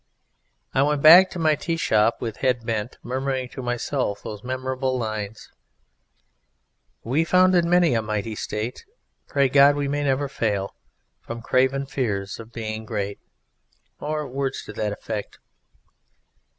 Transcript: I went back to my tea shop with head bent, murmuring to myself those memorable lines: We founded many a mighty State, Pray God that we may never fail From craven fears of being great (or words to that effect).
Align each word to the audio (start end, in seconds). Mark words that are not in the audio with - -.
I 0.73 0.81
went 0.81 1.03
back 1.03 1.29
to 1.29 1.37
my 1.37 1.53
tea 1.53 1.77
shop 1.77 2.21
with 2.21 2.37
head 2.37 2.65
bent, 2.65 2.97
murmuring 3.03 3.49
to 3.49 3.61
myself 3.61 4.23
those 4.23 4.43
memorable 4.43 4.97
lines: 4.97 5.51
We 7.03 7.23
founded 7.23 7.65
many 7.65 7.93
a 7.93 8.01
mighty 8.01 8.33
State, 8.33 8.83
Pray 9.27 9.47
God 9.47 9.73
that 9.75 9.77
we 9.77 9.87
may 9.87 10.03
never 10.03 10.27
fail 10.27 10.73
From 11.21 11.43
craven 11.43 11.85
fears 11.85 12.39
of 12.39 12.51
being 12.51 12.83
great 12.83 13.19
(or 13.99 14.27
words 14.27 14.63
to 14.63 14.73
that 14.73 14.91
effect). 14.91 15.37